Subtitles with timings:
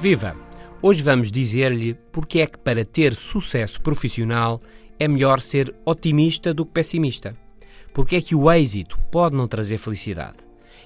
[0.00, 0.36] Viva!
[0.80, 4.62] Hoje vamos dizer-lhe porque é que para ter sucesso profissional
[4.96, 7.36] é melhor ser otimista do que pessimista.
[7.92, 10.36] Porque é que o êxito pode não trazer felicidade.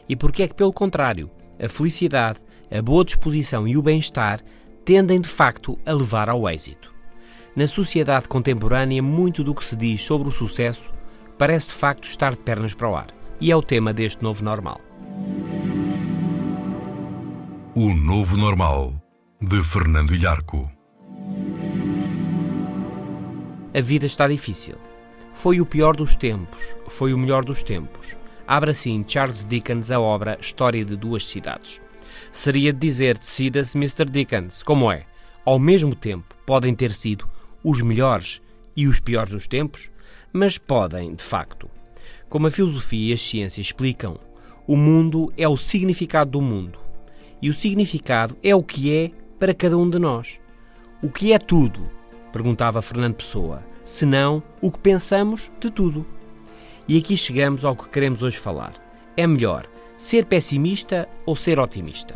[0.08, 1.30] E porque é que, pelo contrário,
[1.62, 2.38] a felicidade,
[2.70, 4.40] a boa disposição e o bem-estar
[4.82, 6.90] tendem de facto a levar ao êxito.
[7.54, 10.90] Na sociedade contemporânea, muito do que se diz sobre o sucesso
[11.36, 13.08] parece de facto estar de pernas para o ar.
[13.38, 14.80] E é o tema deste novo normal.
[17.74, 19.01] O Novo Normal,
[19.42, 20.70] de Fernando Ilharco.
[23.74, 24.76] A vida está difícil.
[25.34, 28.16] Foi o pior dos tempos, foi o melhor dos tempos.
[28.46, 31.80] Abre assim Charles Dickens a obra História de Duas Cidades.
[32.30, 34.04] Seria de dizer decida-se Mr.
[34.04, 35.06] Dickens, como é?
[35.44, 37.28] Ao mesmo tempo, podem ter sido
[37.64, 38.40] os melhores
[38.76, 39.90] e os piores dos tempos,
[40.32, 41.68] mas podem, de facto.
[42.28, 44.20] Como a filosofia e as ciências explicam,
[44.68, 46.78] o mundo é o significado do mundo
[47.42, 50.38] e o significado é o que é para cada um de nós.
[51.02, 51.90] O que é tudo?
[52.32, 53.64] perguntava Fernando Pessoa.
[53.84, 56.06] Senão, o que pensamos de tudo.
[56.86, 58.72] E aqui chegamos ao que queremos hoje falar.
[59.16, 62.14] É melhor ser pessimista ou ser otimista?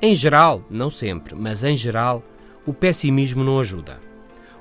[0.00, 2.22] Em geral, não sempre, mas em geral,
[2.64, 4.00] o pessimismo não ajuda.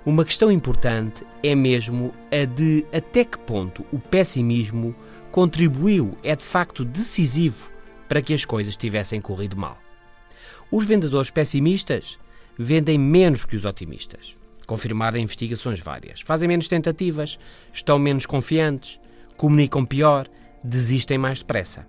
[0.06, 4.94] Uma questão importante é mesmo a de até que ponto o pessimismo
[5.32, 7.72] contribuiu, é de facto decisivo
[8.10, 9.80] para que as coisas tivessem corrido mal.
[10.72, 12.18] Os vendedores pessimistas
[12.58, 16.22] vendem menos que os otimistas, confirmado em investigações várias.
[16.22, 17.38] Fazem menos tentativas,
[17.74, 18.98] estão menos confiantes,
[19.36, 20.30] comunicam pior,
[20.64, 21.86] desistem mais depressa.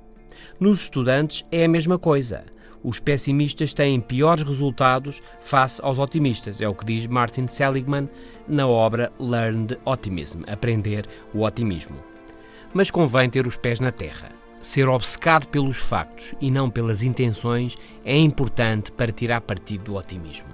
[0.58, 2.44] Nos estudantes é a mesma coisa.
[2.82, 8.08] Os pessimistas têm piores resultados face aos otimistas, é o que diz Martin Seligman
[8.48, 12.02] na obra Learned Optimism Aprender o Otimismo.
[12.74, 17.76] Mas convém ter os pés na terra Ser obcecado pelos factos e não pelas intenções
[18.04, 20.48] é importante para tirar partido do otimismo.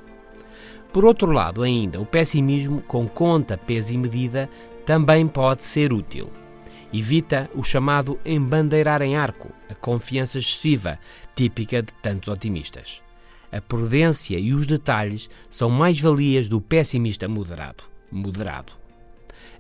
[0.91, 4.49] Por outro lado, ainda, o pessimismo, com conta, peso e medida,
[4.87, 6.33] também pode ser útil.
[6.91, 10.99] Evita o chamado embandeirar em arco, a confiança excessiva,
[11.37, 13.03] típica de tantos otimistas.
[13.53, 17.85] A prudência e os detalhes são mais-valias do pessimista moderado.
[18.11, 18.73] Moderado.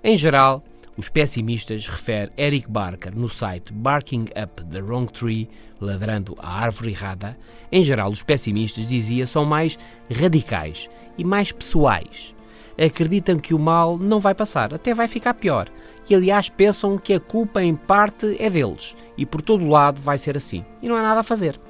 [0.02, 0.64] Em geral,
[0.98, 5.48] os pessimistas, refere Eric Barker no site Barking Up the Wrong Tree,
[5.80, 7.38] ladrando a árvore errada,
[7.70, 9.78] em geral os pessimistas, dizia, são mais
[10.12, 12.34] radicais e mais pessoais.
[12.76, 15.68] Acreditam que o mal não vai passar, até vai ficar pior.
[16.10, 20.18] E aliás pensam que a culpa em parte é deles e por todo lado vai
[20.18, 20.64] ser assim.
[20.82, 21.60] E não há nada a fazer.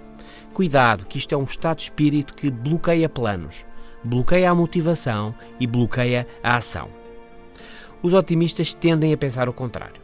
[0.55, 3.66] Cuidado, que isto é um estado de espírito que bloqueia planos,
[4.03, 6.89] bloqueia a motivação e bloqueia a ação
[8.03, 10.00] os otimistas tendem a pensar o contrário.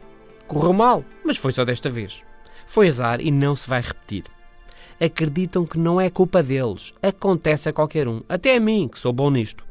[0.47, 2.23] Correu mal, mas foi só desta vez.
[2.65, 4.25] Foi azar e não se vai repetir.
[4.99, 9.11] Acreditam que não é culpa deles, acontece a qualquer um, até a mim, que sou
[9.11, 9.65] bom nisto.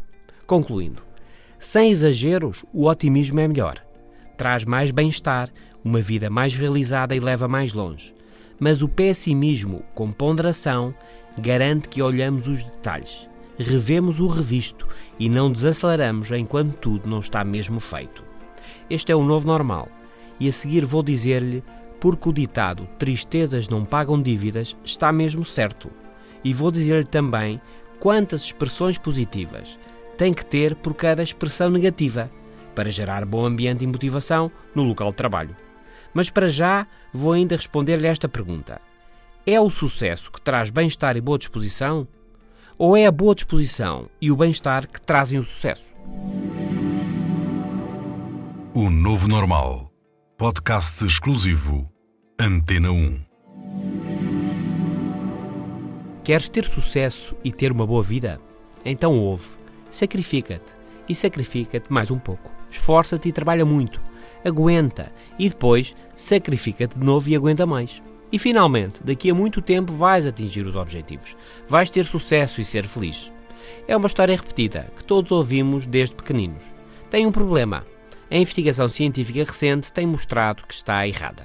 [0.46, 1.02] Concluindo,
[1.58, 3.74] sem exageros, o otimismo é melhor.
[4.36, 5.48] Traz mais bem-estar,
[5.82, 8.14] uma vida mais realizada e leva mais longe.
[8.58, 10.94] Mas o pessimismo, com ponderação,
[11.38, 13.28] garante que olhamos os detalhes
[13.62, 14.86] revemos o revisto
[15.18, 18.24] e não desaceleramos enquanto tudo não está mesmo feito.
[18.88, 19.88] Este é o novo normal,
[20.38, 21.62] e a seguir vou dizer-lhe
[22.00, 25.90] porque o ditado tristezas não pagam dívidas está mesmo certo.
[26.42, 27.60] E vou dizer-lhe também
[27.98, 29.78] quantas expressões positivas
[30.18, 32.30] tem que ter por cada expressão negativa
[32.74, 35.56] para gerar bom ambiente e motivação no local de trabalho.
[36.12, 38.80] Mas para já vou ainda responder-lhe esta pergunta:
[39.46, 42.06] É o sucesso que traz bem-estar e boa disposição?
[42.76, 45.94] Ou é a boa disposição e o bem-estar que trazem o sucesso?
[48.74, 49.92] O Novo Normal.
[50.36, 51.88] Podcast exclusivo.
[52.36, 53.20] Antena 1.
[56.24, 58.40] Queres ter sucesso e ter uma boa vida?
[58.84, 59.50] Então ouve.
[59.88, 60.74] Sacrifica-te.
[61.08, 62.50] E sacrifica-te mais um pouco.
[62.68, 64.00] Esforça-te e trabalha muito.
[64.44, 65.12] Aguenta.
[65.38, 68.02] E depois sacrifica-te de novo e aguenta mais.
[68.34, 71.36] E finalmente, daqui a muito tempo vais atingir os objetivos.
[71.68, 73.32] Vais ter sucesso e ser feliz.
[73.86, 76.64] É uma história repetida que todos ouvimos desde pequeninos.
[77.08, 77.86] Tem um problema.
[78.28, 81.44] A investigação científica recente tem mostrado que está errada.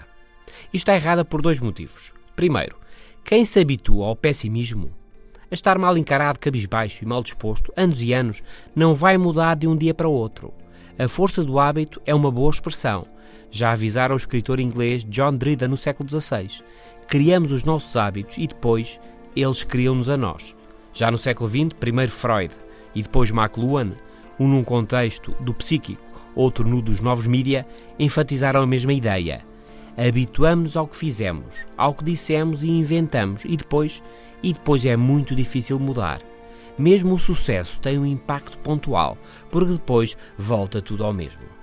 [0.73, 2.11] E está errada por dois motivos.
[2.35, 2.75] Primeiro,
[3.23, 4.89] Quem se habitua ao pessimismo,
[5.51, 8.41] a estar mal encarado, cabisbaixo e mal disposto, anos e anos,
[8.75, 10.51] não vai mudar de um dia para o outro.
[10.97, 13.05] A força do hábito é uma boa expressão.
[13.51, 16.63] Já avisara o escritor inglês John Dryden no século XVI.
[17.07, 19.01] Criamos os nossos hábitos e depois
[19.35, 20.55] eles criam-nos a nós.
[20.93, 22.53] Já no século XX, primeiro Freud
[22.93, 23.93] e depois McLuhan,
[24.39, 26.01] um num contexto do psíquico,
[26.35, 27.65] outro no dos novos mídia,
[27.97, 29.41] enfatizaram a mesma ideia.
[29.97, 34.01] Habituamos-nos ao que fizemos, ao que dissemos e inventamos, e depois,
[34.41, 36.21] e depois é muito difícil mudar.
[36.77, 39.17] Mesmo o sucesso tem um impacto pontual,
[39.51, 41.58] porque depois volta tudo ao mesmo.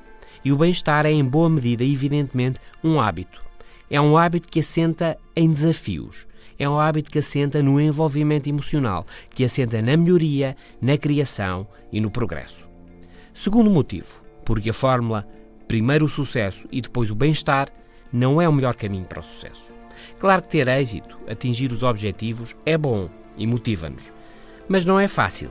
[0.46, 3.43] E o bem-estar é, em boa medida, evidentemente, um hábito.
[3.90, 6.25] É um hábito que assenta em desafios.
[6.56, 12.00] É um hábito que assenta no envolvimento emocional, que assenta na melhoria, na criação e
[12.00, 12.69] no progresso.
[13.34, 15.26] Segundo motivo, porque a fórmula
[15.66, 17.69] primeiro o sucesso e depois o bem-estar
[18.12, 19.72] não é o melhor caminho para o sucesso.
[20.16, 24.12] Claro que ter êxito, atingir os objetivos, é bom e motiva-nos.
[24.69, 25.50] Mas não é fácil.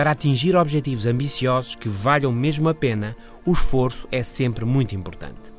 [0.00, 3.14] Para atingir objetivos ambiciosos que valham mesmo a pena,
[3.44, 5.52] o esforço é sempre muito importante.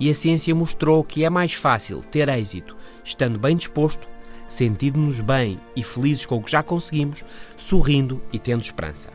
[0.00, 4.08] E a ciência mostrou que é mais fácil ter êxito estando bem disposto,
[4.48, 7.24] sentindo-nos bem e felizes com o que já conseguimos,
[7.56, 9.10] sorrindo e tendo esperança.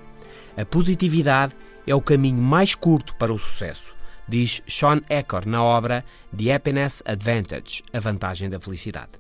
[0.56, 3.94] A positividade é o caminho mais curto para o sucesso,
[4.30, 9.12] diz Sean Eckhor na obra The Happiness Advantage A Vantagem da Felicidade.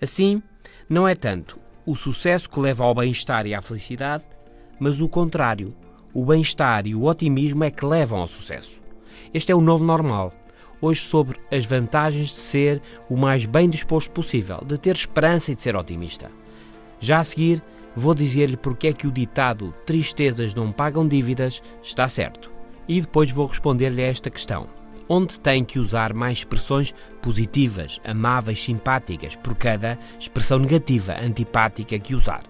[0.00, 0.40] Assim,
[0.88, 4.24] não é tanto o sucesso que leva ao bem-estar e à felicidade,
[4.80, 5.76] mas o contrário.
[6.12, 8.82] O bem-estar e o otimismo é que levam ao sucesso.
[9.32, 10.32] Este é o novo normal.
[10.82, 15.54] Hoje, sobre as vantagens de ser o mais bem disposto possível, de ter esperança e
[15.54, 16.30] de ser otimista.
[16.98, 17.62] Já a seguir,
[17.94, 22.50] vou dizer-lhe porque é que o ditado tristezas não pagam dívidas está certo.
[22.88, 24.66] E depois vou responder-lhe a esta questão.
[25.08, 32.14] Onde tem que usar mais expressões positivas, amáveis, simpáticas, por cada expressão negativa, antipática que
[32.14, 32.44] usar?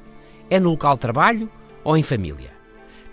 [0.48, 1.50] É no local de trabalho
[1.84, 2.50] ou em família?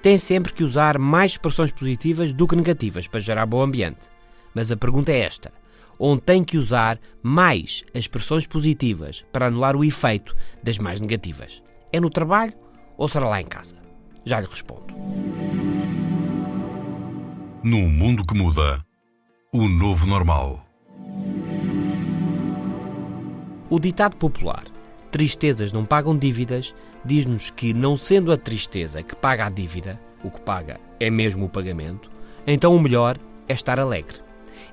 [0.01, 4.07] Tem sempre que usar mais expressões positivas do que negativas para gerar bom ambiente.
[4.53, 5.51] Mas a pergunta é esta:
[5.99, 11.61] onde tem que usar mais as expressões positivas para anular o efeito das mais negativas?
[11.91, 12.53] É no trabalho
[12.97, 13.75] ou será lá em casa?
[14.23, 14.95] Já lhe respondo.
[17.63, 18.85] Num mundo que muda,
[19.53, 20.65] o novo normal.
[23.69, 24.76] O ditado popular
[25.17, 30.29] Tristezas não pagam dívidas diz-nos que, não sendo a tristeza que paga a dívida, o
[30.29, 32.07] que paga é mesmo o pagamento,
[32.45, 33.17] então o melhor
[33.47, 34.17] é estar alegre.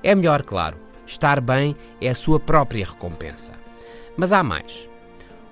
[0.03, 3.53] É melhor, claro, estar bem é a sua própria recompensa.
[4.15, 4.87] Mas há mais.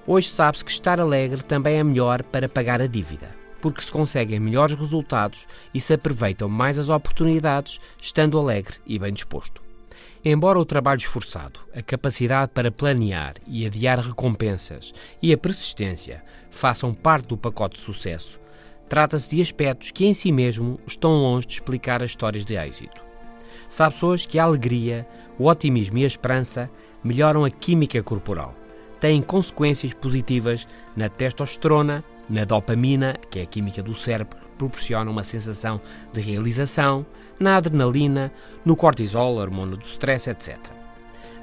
[0.05, 4.39] Hoje sabe-se que estar alegre também é melhor para pagar a dívida, porque se conseguem
[4.39, 9.62] melhores resultados e se aproveitam mais as oportunidades estando alegre e bem disposto.
[10.25, 16.93] Embora o trabalho esforçado, a capacidade para planear e adiar recompensas e a persistência façam
[16.93, 18.39] parte do pacote de sucesso,
[18.87, 23.03] trata-se de aspectos que em si mesmo estão longe de explicar as histórias de êxito.
[23.67, 25.05] Sabe pessoas que a alegria,
[25.37, 26.69] o otimismo e a esperança
[27.03, 28.55] melhoram a química corporal
[29.03, 30.65] têm consequências positivas
[30.95, 35.81] na testosterona, na dopamina, que é a química do cérebro que proporciona uma sensação
[36.11, 37.05] de realização,
[37.39, 38.31] na adrenalina,
[38.63, 40.57] no cortisol, hormônio do stress, etc.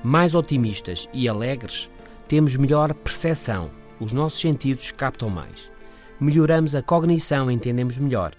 [0.02, 1.90] Mais otimistas e alegres,
[2.26, 5.70] temos melhor percepção, os nossos sentidos captam mais.
[6.18, 8.34] Melhoramos a cognição, entendemos melhor.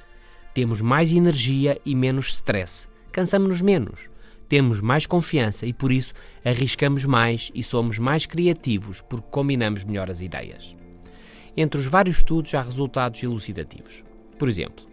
[0.54, 2.88] Temos mais energia e menos stress.
[3.12, 4.12] Cansamos-nos menos
[4.52, 10.12] temos mais confiança e por isso arriscamos mais e somos mais criativos porque combinamos melhor
[10.12, 10.76] as ideias.
[11.56, 14.04] Entre os vários estudos há resultados elucidativos.
[14.38, 14.86] Por exemplo,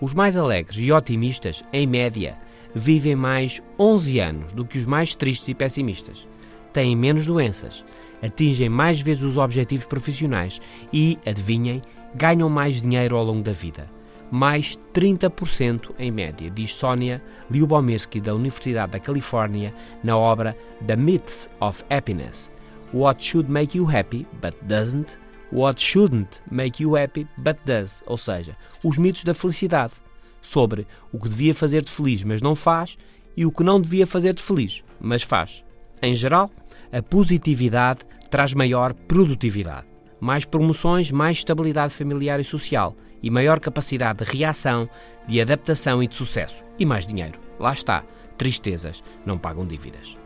[0.00, 2.36] os mais alegres e otimistas, em média,
[2.74, 6.26] vivem mais 11 anos do que os mais tristes e pessimistas.
[6.72, 7.84] Têm menos doenças,
[8.22, 10.60] atingem mais vezes os objetivos profissionais
[10.92, 11.80] e, adivinhem,
[12.14, 13.96] ganham mais dinheiro ao longo da vida
[14.30, 19.72] mais 30% em média, diz Sonia Lyubomirsky da Universidade da Califórnia
[20.02, 22.50] na obra The Myths of Happiness.
[22.92, 25.18] What should make you happy but doesn't,
[25.52, 29.94] what shouldn't make you happy but does, ou seja, os mitos da felicidade,
[30.40, 32.96] sobre o que devia fazer-te feliz mas não faz
[33.36, 35.64] e o que não devia fazer-te feliz mas faz.
[36.00, 36.50] Em geral,
[36.92, 38.00] a positividade
[38.30, 39.86] traz maior produtividade,
[40.20, 44.88] mais promoções, mais estabilidade familiar e social e maior capacidade de reação,
[45.26, 46.64] de adaptação e de sucesso.
[46.78, 47.40] E mais dinheiro.
[47.58, 48.04] Lá está.
[48.38, 50.18] Tristezas não pagam dívidas.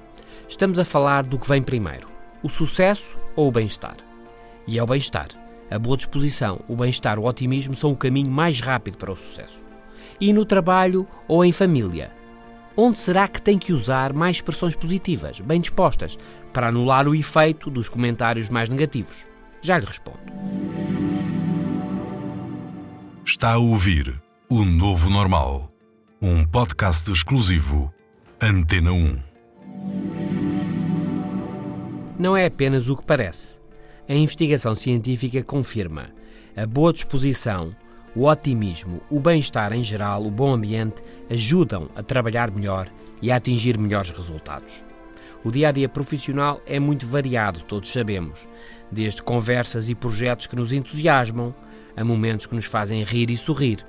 [0.49, 2.09] Estamos a falar do que vem primeiro:
[2.43, 4.10] o sucesso ou o bem-estar?
[4.67, 5.29] E é o bem-estar.
[5.71, 9.61] A boa disposição, o bem-estar, o otimismo são o caminho mais rápido para o sucesso.
[10.21, 12.21] E no trabalho ou em família?
[12.77, 16.19] onde será que tem que usar mais expressões positivas, bem dispostas,
[16.53, 19.27] para anular o efeito dos comentários mais negativos?
[19.61, 20.19] Já lhe respondo.
[23.25, 25.71] Está a ouvir O Novo Normal,
[26.21, 27.93] um podcast exclusivo
[28.41, 29.19] Antena 1.
[32.19, 33.60] Não é apenas o que parece.
[34.11, 36.11] A investigação científica confirma
[36.57, 37.73] a boa disposição,
[38.13, 41.01] o otimismo, o bem-estar em geral, o bom ambiente
[41.31, 42.91] ajudam a trabalhar melhor
[43.23, 44.85] e a atingir melhores resultados.
[45.45, 48.49] O dia a dia profissional é muito variado, todos sabemos,
[48.91, 51.55] desde conversas e projetos que nos entusiasmam
[51.97, 53.87] a momentos que nos fazem rir e sorrir.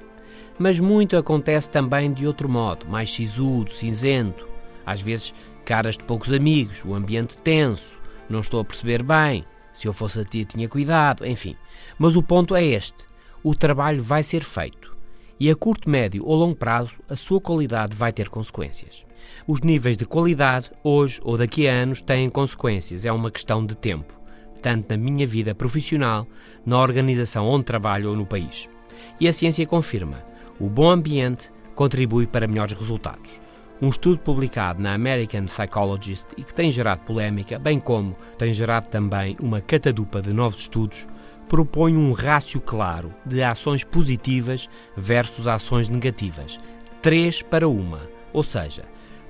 [0.60, 4.48] Mas muito acontece também de outro modo, mais sisudo, cinzento,
[4.86, 5.34] às vezes
[5.66, 8.00] caras de poucos amigos, o ambiente tenso,
[8.30, 11.56] não estou a perceber bem, se eu fosse a ti tinha cuidado, enfim.
[11.98, 13.06] Mas o ponto é este:
[13.44, 14.92] o trabalho vai ser feito
[15.42, 19.08] e a curto, médio ou longo prazo a sua qualidade vai ter consequências.
[19.48, 23.76] Os níveis de qualidade, hoje ou daqui a anos, têm consequências, é uma questão de
[23.76, 24.14] tempo,
[24.62, 26.28] tanto na minha vida profissional,
[26.64, 28.70] na organização onde trabalho ou no país.
[29.20, 30.24] E a ciência confirma:
[30.60, 33.40] o bom ambiente contribui para melhores resultados.
[33.82, 38.86] Um estudo publicado na American Psychologist e que tem gerado polémica, bem como tem gerado
[38.86, 41.08] também uma catadupa de novos estudos,
[41.50, 46.60] propõe um rácio claro de ações positivas versus ações negativas,
[47.02, 48.84] 3 para uma, ou seja,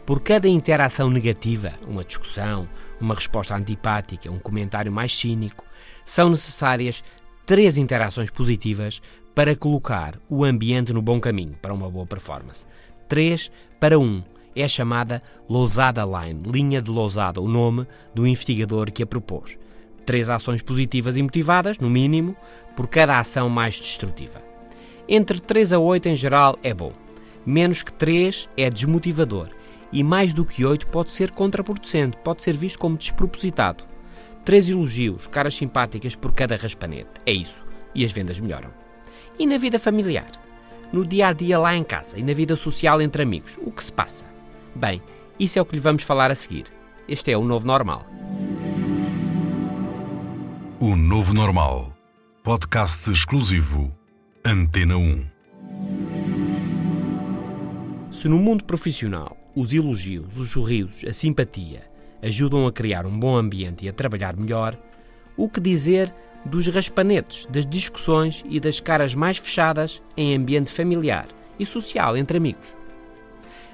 [0.05, 2.67] por cada interação negativa, uma discussão,
[3.00, 5.63] uma resposta antipática, um comentário mais cínico,
[6.03, 7.01] são necessárias
[7.46, 9.01] três interações positivas
[9.34, 12.67] para colocar o ambiente no bom caminho para uma boa performance.
[13.08, 14.22] 3 para 1
[14.55, 19.58] é chamada Lousada Line, linha de Lousada, o nome do investigador que a propôs
[20.05, 22.36] três ações positivas e motivadas, no mínimo,
[22.75, 24.41] por cada ação mais destrutiva.
[25.08, 26.93] Entre 3 a 8 em geral é bom.
[27.46, 29.50] Menos que 3 é desmotivador.
[29.91, 33.84] E mais do que 8 pode ser contraproducente, pode ser visto como despropositado.
[34.46, 37.10] Três elogios, caras simpáticas por cada raspanete.
[37.25, 37.65] É isso.
[37.93, 38.70] E as vendas melhoram.
[39.38, 40.31] E na vida familiar?
[40.93, 43.84] No dia a dia lá em casa e na vida social entre amigos, o que
[43.84, 44.31] se passa?
[44.75, 45.01] Bem,
[45.40, 46.66] isso é o que lhe vamos falar a seguir.
[47.08, 48.06] Este é o novo normal.
[50.80, 51.94] O Novo Normal.
[52.44, 53.94] Podcast exclusivo
[54.44, 55.25] Antena 1.
[58.12, 61.84] Se no mundo profissional os elogios, os sorrisos, a simpatia
[62.22, 64.78] ajudam a criar um bom ambiente e a trabalhar melhor,
[65.36, 66.13] o que dizer
[66.46, 71.28] dos raspanetes, das discussões e das caras mais fechadas em ambiente familiar
[71.60, 72.75] e social entre amigos?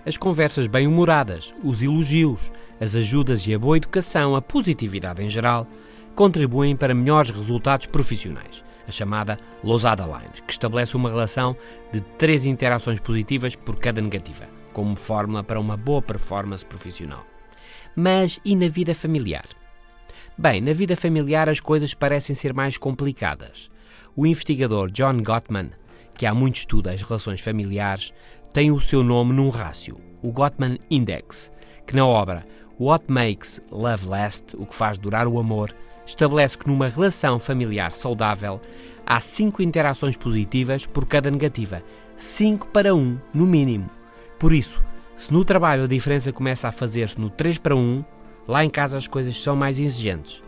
[0.08, 2.50] As conversas bem-humoradas, os elogios,
[2.80, 5.68] as ajudas e a boa educação, a positividade em geral
[6.16, 11.58] contribuem para melhores resultados profissionais, a chamada Losada Line, que estabelece uma relação
[11.92, 17.26] de três interações positivas por cada negativa, como fórmula para uma boa performance profissional.
[17.94, 19.46] Mas e na vida familiar?
[20.38, 23.70] Bem, na vida familiar as coisas parecem ser mais complicadas.
[24.16, 25.72] O investigador John Gottman,
[26.18, 28.12] que há muito estuda as relações familiares,
[28.54, 31.52] tem o seu nome num rácio, o Gottman Index,
[31.86, 32.46] que na obra
[32.80, 35.76] What Makes Love Last, o que faz durar o amor,
[36.06, 38.62] estabelece que numa relação familiar saudável
[39.06, 41.84] há 5 interações positivas por cada negativa.
[42.16, 43.90] 5 para 1, no mínimo.
[44.40, 44.84] Por isso,
[45.16, 48.04] se no trabalho a diferença começa a fazer-se no 3 para 1,
[48.48, 50.44] lá em casa as coisas são mais exigentes.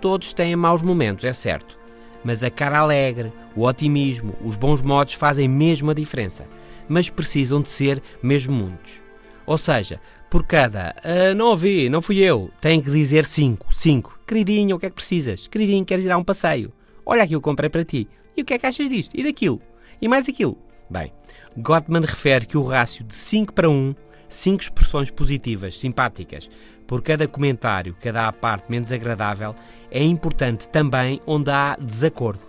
[0.00, 1.78] Todos têm maus momentos, é certo,
[2.26, 6.44] mas a cara alegre, o otimismo, os bons modos fazem mesmo a diferença,
[6.88, 9.00] mas precisam de ser mesmo muitos.
[9.46, 13.72] Ou seja, por cada uh, não ouvi, não fui eu, tem que dizer 5.
[13.72, 14.18] 5.
[14.26, 15.46] Queridinho, o que é que precisas?
[15.46, 16.72] Queridinho, queres ir dar um passeio?
[17.06, 18.08] Olha aqui, eu comprei para ti.
[18.36, 19.16] E o que é que achas disto?
[19.16, 19.62] E daquilo?
[20.02, 20.58] E mais aquilo?
[20.90, 21.12] Bem,
[21.56, 23.94] Gottman refere que o rácio de 5 para 1,
[24.28, 26.50] 5 expressões positivas, simpáticas,
[26.86, 29.54] por cada comentário, cada parte menos agradável,
[29.90, 32.46] é importante também onde há desacordo.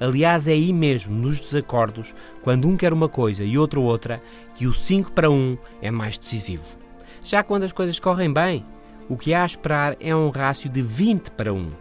[0.00, 4.22] Aliás, é aí mesmo, nos desacordos, quando um quer uma coisa e outro outra,
[4.54, 6.78] que o 5 para 1 é mais decisivo.
[7.22, 8.64] Já quando as coisas correm bem,
[9.08, 11.72] o que há a esperar é um rácio de 20 para 1.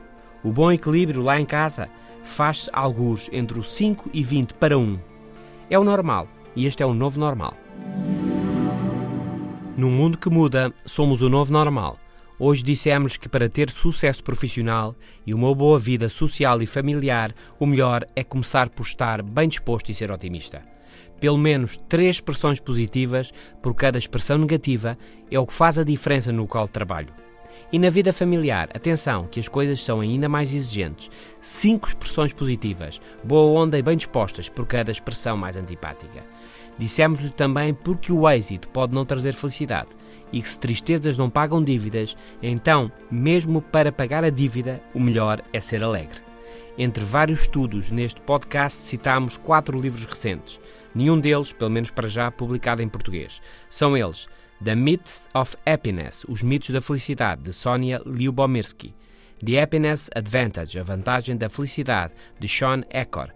[0.44, 1.90] O bom equilíbrio lá em casa
[2.24, 5.00] faz-se alguns entre o 5 e 20 para 1.
[5.70, 7.54] É o normal e este é o novo normal.
[9.78, 12.00] Num mundo que muda, somos o novo normal.
[12.40, 17.66] Hoje dissemos que para ter sucesso profissional e uma boa vida social e familiar, o
[17.68, 20.64] melhor é começar por estar bem disposto e ser otimista.
[21.20, 23.32] Pelo menos três expressões positivas
[23.62, 24.98] por cada expressão negativa
[25.30, 27.14] é o que faz a diferença no local de trabalho.
[27.72, 31.12] E na vida familiar, atenção, que as coisas são ainda mais exigentes.
[31.40, 36.24] Cinco expressões positivas, boa onda e bem dispostas por cada expressão mais antipática.
[36.78, 39.90] Dissemos-lhe também porque o êxito pode não trazer felicidade
[40.32, 45.42] e que se tristezas não pagam dívidas, então, mesmo para pagar a dívida, o melhor
[45.54, 46.22] é ser alegre.
[46.78, 50.60] Entre vários estudos neste podcast citamos quatro livros recentes,
[50.94, 53.42] nenhum deles, pelo menos para já, publicado em português.
[53.70, 54.28] São eles
[54.64, 58.94] The Myths of Happiness, Os Mitos da Felicidade, de Sonia Lyubomirsky,
[59.44, 63.30] The Happiness Advantage, A Vantagem da Felicidade, de Sean Eckhor,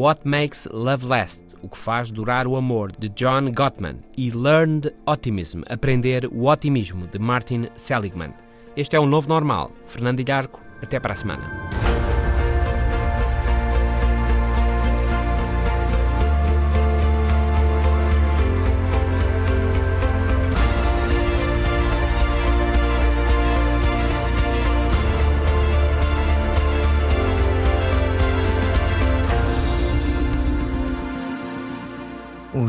[0.00, 4.94] What Makes Love Last, O que faz durar o amor, de John Gottman, e Learned
[5.04, 8.32] Optimism, Aprender o Otimismo, de Martin Seligman.
[8.76, 9.72] Este é o Novo Normal.
[9.86, 11.97] Fernando Ilharco, até para a semana.